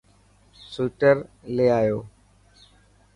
[0.71, 1.15] سوئٽر
[1.55, 1.99] لي آيو.